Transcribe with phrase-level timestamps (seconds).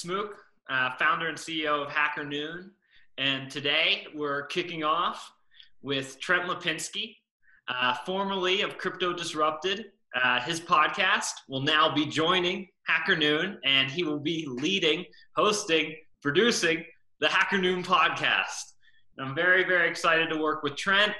[0.00, 0.32] Smooke,
[0.70, 2.70] uh, founder and CEO of Hacker Noon.
[3.18, 5.30] And today we're kicking off
[5.82, 7.16] with Trent Lapinski,
[7.68, 9.86] uh, formerly of Crypto Disrupted.
[10.14, 15.04] Uh, his podcast will now be joining Hacker Noon, and he will be leading,
[15.36, 16.84] hosting, producing
[17.20, 18.72] the Hacker Noon podcast.
[19.18, 21.12] I'm very, very excited to work with Trent.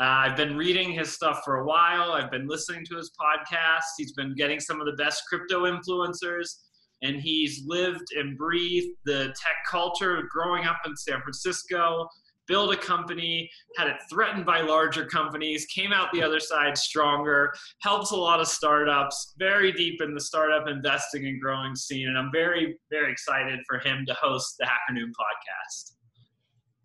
[0.00, 2.12] Uh, I've been reading his stuff for a while.
[2.12, 3.82] I've been listening to his podcast.
[3.96, 6.54] He's been getting some of the best crypto influencers
[7.02, 12.08] and he's lived and breathed the tech culture growing up in San Francisco,
[12.48, 17.52] built a company, had it threatened by larger companies, came out the other side stronger,
[17.82, 22.08] helps a lot of startups, very deep in the startup investing and growing scene.
[22.08, 25.92] And I'm very, very excited for him to host the Hacker Noon podcast.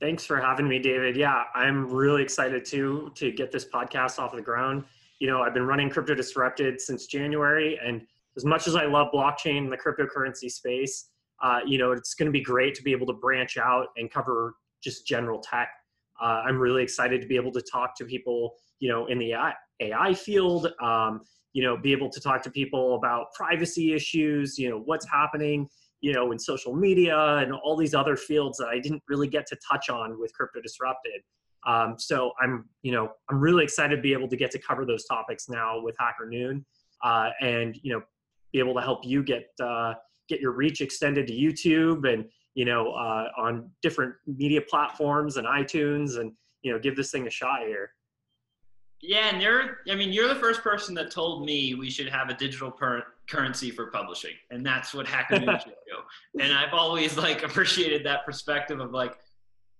[0.01, 1.15] Thanks for having me, David.
[1.15, 4.83] Yeah, I'm really excited too to get this podcast off the ground.
[5.19, 8.01] You know, I've been running Crypto Disrupted since January and
[8.37, 11.09] as much as I love blockchain and the cryptocurrency space,
[11.41, 14.09] uh, you know, it's going to be great to be able to branch out and
[14.11, 15.69] cover just general tech.
[16.21, 19.33] Uh, I'm really excited to be able to talk to people, you know, in the
[19.33, 20.71] AI, AI field.
[20.81, 21.21] Um,
[21.53, 24.57] you know, be able to talk to people about privacy issues.
[24.57, 25.67] You know, what's happening,
[26.01, 29.45] you know, in social media and all these other fields that I didn't really get
[29.47, 31.21] to touch on with Crypto Disrupted.
[31.67, 34.85] Um, so I'm, you know, I'm really excited to be able to get to cover
[34.85, 36.65] those topics now with Hacker Noon.
[37.03, 38.01] Uh, and you know
[38.53, 39.95] be able to help you get uh,
[40.29, 45.45] get your reach extended to YouTube and you know uh, on different media platforms and
[45.45, 47.91] iTunes and you know give this thing a shot here.
[49.01, 52.29] Yeah, and you're I mean you're the first person that told me we should have
[52.29, 56.41] a digital per- currency for publishing, and that's what Hacker Noon should do.
[56.41, 59.17] And I've always like appreciated that perspective of like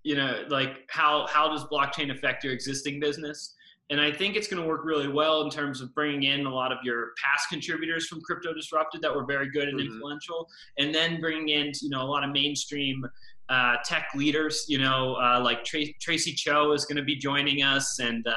[0.04, 3.56] you know like how how does blockchain affect your existing business
[3.90, 6.54] and I think it's going to work really well in terms of bringing in a
[6.54, 9.94] lot of your past contributors from Crypto Disrupted that were very good and mm-hmm.
[9.94, 13.06] influential, and then bringing in you know a lot of mainstream
[13.50, 14.66] uh, tech leaders.
[14.70, 18.34] You know, uh, like Tra- Tracy Chou is going to be joining us, and uh,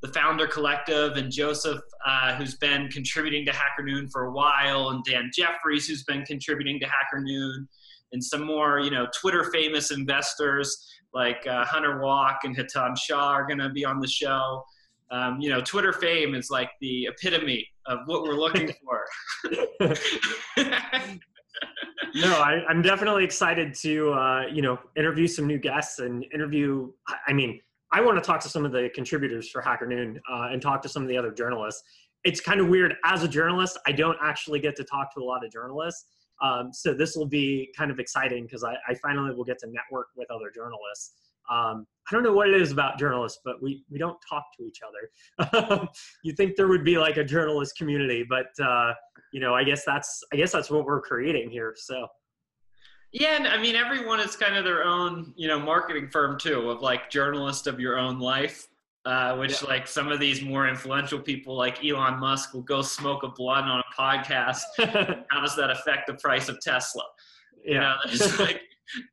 [0.00, 4.88] the Founder Collective, and Joseph, uh, who's been contributing to Hacker Noon for a while,
[4.88, 7.68] and Dan Jeffries, who's been contributing to Hacker Noon,
[8.12, 13.28] and some more you know Twitter famous investors like uh, Hunter Walk and Hiten Shah
[13.28, 14.64] are going to be on the show
[15.10, 19.04] um, you know, Twitter fame is like the epitome of what we're looking for.
[22.14, 26.90] no, I, am definitely excited to, uh, you know, interview some new guests and interview.
[27.26, 27.60] I mean,
[27.90, 30.82] I want to talk to some of the contributors for Hacker Noon uh, and talk
[30.82, 31.82] to some of the other journalists.
[32.24, 33.78] It's kind of weird as a journalist.
[33.86, 36.04] I don't actually get to talk to a lot of journalists.
[36.42, 39.66] Um, so this will be kind of exciting because I, I finally will get to
[39.66, 41.14] network with other journalists.
[41.50, 44.64] Um, I don't know what it is about journalists, but we, we don't talk to
[44.64, 45.88] each other.
[46.22, 48.94] you think there would be like a journalist community, but uh,
[49.32, 51.74] you know, I guess that's I guess that's what we're creating here.
[51.76, 52.06] So.
[53.12, 56.68] Yeah, and I mean, everyone is kind of their own, you know, marketing firm too,
[56.70, 58.66] of like journalist of your own life.
[59.04, 59.68] Uh, which yeah.
[59.68, 63.64] like some of these more influential people like Elon Musk will go smoke a blunt
[63.64, 64.60] on a podcast.
[65.30, 67.04] How does that affect the price of Tesla?
[67.64, 67.72] Yeah.
[67.72, 68.60] You know, there's like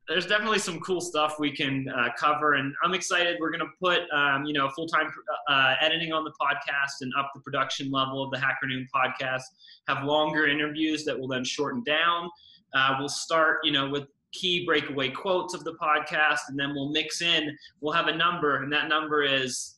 [0.08, 3.38] there's definitely some cool stuff we can uh, cover, and I'm excited.
[3.40, 5.12] We're going to put um, you know full time
[5.50, 9.44] uh, editing on the podcast and up the production level of the Hacker Noon podcast.
[9.88, 12.30] Have longer interviews that will then shorten down.
[12.74, 16.90] Uh, we'll start you know with key breakaway quotes of the podcast, and then we'll
[16.90, 17.56] mix in.
[17.82, 19.76] We'll have a number, and that number is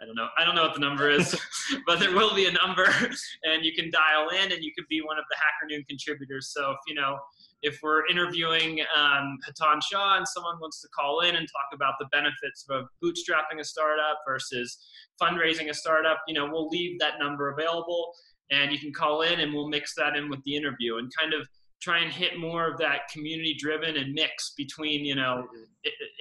[0.00, 0.28] I don't know.
[0.36, 1.38] I don't know what the number is,
[1.86, 2.84] but there will be a number,
[3.44, 6.52] and you can dial in, and you could be one of the Hacker Noon contributors.
[6.52, 7.18] So if you know
[7.62, 11.94] if we're interviewing um, Hiten Shah and someone wants to call in and talk about
[12.00, 14.78] the benefits of bootstrapping a startup versus
[15.20, 18.12] fundraising a startup, you know, we'll leave that number available
[18.50, 21.32] and you can call in and we'll mix that in with the interview and kind
[21.32, 21.46] of
[21.80, 25.46] try and hit more of that community driven and mix between, you know,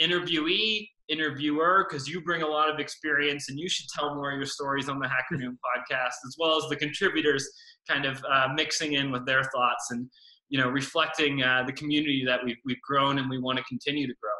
[0.01, 4.37] interviewee, interviewer, because you bring a lot of experience and you should tell more of
[4.37, 5.57] your stories on the Hacker Noon
[5.91, 7.47] podcast, as well as the contributors
[7.87, 10.09] kind of uh, mixing in with their thoughts and
[10.51, 14.05] you know reflecting uh, the community that we've, we've grown and we want to continue
[14.05, 14.31] to grow.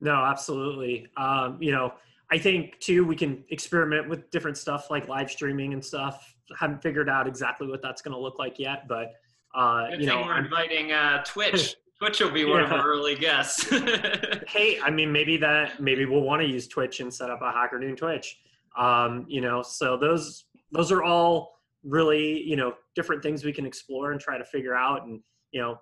[0.00, 1.06] No absolutely.
[1.16, 1.94] Um, you know
[2.30, 6.34] i think too we can experiment with different stuff like live streaming and stuff.
[6.58, 9.12] Haven't figured out exactly what that's going to look like yet but
[9.54, 11.76] uh, you know we're inviting uh, twitch.
[12.00, 12.66] Twitch will be one yeah.
[12.66, 13.70] of our early guests.
[14.48, 17.52] Hey i mean maybe that maybe we'll want to use twitch and set up a
[17.52, 18.36] hacker noon twitch.
[18.76, 21.53] Um, you know so those those are all
[21.84, 25.20] really you know different things we can explore and try to figure out and
[25.52, 25.78] you know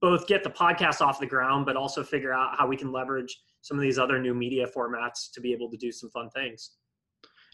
[0.00, 3.40] both get the podcast off the ground but also figure out how we can leverage
[3.62, 6.72] some of these other new media formats to be able to do some fun things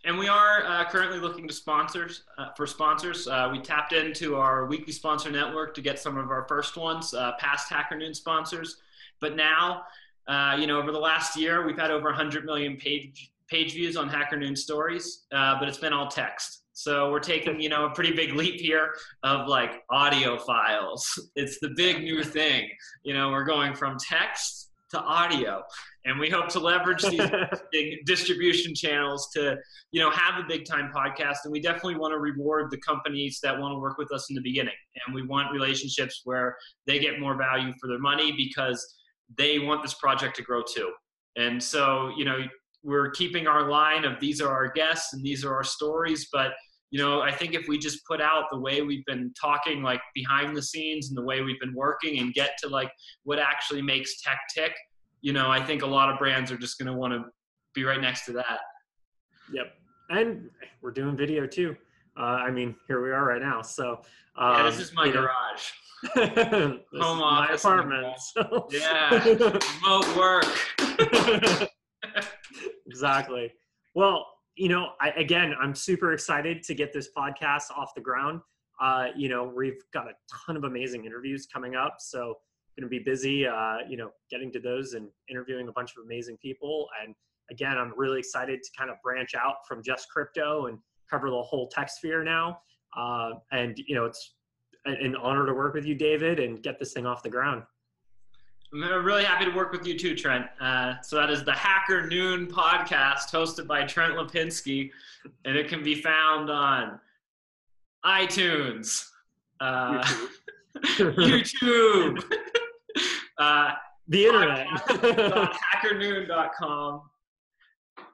[0.05, 3.29] And we are uh, currently looking to sponsors uh, for sponsors.
[3.29, 7.15] Uh, we tapped into our weekly sponsor network to get some of our first ones,
[7.15, 8.79] uh, past Hacker Noon sponsors.
[9.21, 9.85] But now,
[10.27, 13.97] uh, you know, over the last year, we've had over 100 million page page views
[13.97, 16.62] on Hacker Noon stories, uh, but it's been all text.
[16.73, 21.07] So we're taking, you know, a pretty big leap here of like audio files.
[21.37, 22.69] It's the big new thing.
[23.05, 25.63] You know, we're going from text to audio
[26.05, 27.31] and we hope to leverage these
[27.73, 29.57] big distribution channels to
[29.91, 33.41] you know have a big time podcast and we definitely want to reward the companies
[33.43, 34.75] that want to work with us in the beginning
[35.07, 38.97] and we want relationships where they get more value for their money because
[39.39, 40.93] they want this project to grow too
[41.37, 42.39] and so you know
[42.83, 46.53] we're keeping our line of these are our guests and these are our stories but
[46.91, 50.01] you know i think if we just put out the way we've been talking like
[50.15, 52.91] behind the scenes and the way we've been working and get to like
[53.25, 54.73] what actually makes tech tick
[55.23, 57.25] you know, I think a lot of brands are just going to want to
[57.75, 58.59] be right next to that.
[59.53, 59.73] Yep.
[60.11, 60.51] And
[60.83, 61.77] we're doing video too.
[62.19, 63.63] Uh, I mean, here we are right now.
[63.63, 64.03] So,
[64.37, 65.71] um, yeah, this is my garage.
[66.15, 67.65] Home office.
[67.65, 68.19] My apartment.
[68.19, 68.69] So.
[68.71, 69.25] Yeah.
[69.25, 71.69] Remote work.
[72.87, 73.53] exactly.
[73.95, 74.27] Well,
[74.57, 78.41] you know, I, again, I'm super excited to get this podcast off the ground.
[78.81, 80.13] Uh, you know, we've got a
[80.47, 81.97] ton of amazing interviews coming up.
[82.01, 82.39] So,
[82.79, 86.05] going to be busy, uh, you know, getting to those and interviewing a bunch of
[86.05, 86.89] amazing people.
[87.03, 87.15] And
[87.51, 90.79] again, I'm really excited to kind of branch out from just crypto and
[91.11, 92.61] cover the whole tech sphere now.
[92.97, 94.35] Uh, and you know, it's
[94.87, 97.63] an honor to work with you, David, and get this thing off the ground.
[98.75, 100.47] I'm really happy to work with you too, Trent.
[100.59, 104.91] Uh, so that is the Hacker Noon podcast hosted by Trent Lapinski,
[105.45, 106.99] and it can be found on
[108.03, 109.09] iTunes,
[109.61, 110.03] uh,
[110.77, 111.15] YouTube.
[112.25, 112.25] YouTube.
[113.37, 113.73] Uh,
[114.09, 114.67] the internet.
[115.75, 117.03] hackernoon.com.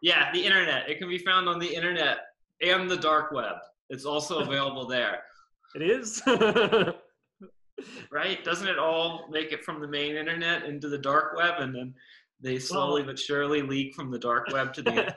[0.03, 0.91] Yeah, the internet.
[0.91, 2.19] It can be found on the internet
[2.61, 3.57] and the dark web.
[3.91, 5.23] It's also available there.
[5.77, 6.21] It is.
[8.11, 8.43] right?
[8.45, 11.95] Doesn't it all make it from the main internet into the dark web and then
[12.41, 15.17] they slowly well, but surely leak from the dark web to the?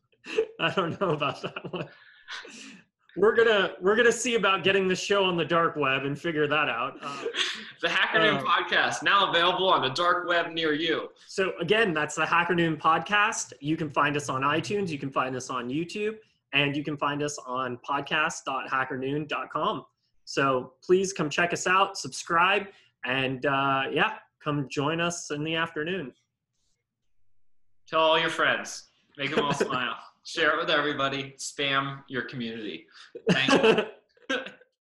[0.60, 1.88] I don't know about that one
[3.16, 6.46] we're gonna we're gonna see about getting the show on the dark web and figure
[6.46, 6.98] that out.
[7.02, 7.24] Uh,
[7.80, 11.08] the Hacker Noon uh, podcast now available on the dark web near you.
[11.26, 13.54] So again, that's the Hacker Noon podcast.
[13.60, 14.90] You can find us on iTunes.
[14.90, 16.16] You can find us on YouTube,
[16.52, 19.84] and you can find us on podcast.hackernoon.com.
[20.26, 22.66] So please come check us out, subscribe,
[23.06, 24.14] and uh, yeah,
[24.44, 26.12] come join us in the afternoon.
[27.88, 28.88] Tell all your friends.
[29.16, 29.96] Make them all smile
[30.26, 32.86] share it with everybody, spam your community.
[33.30, 33.84] Thank you.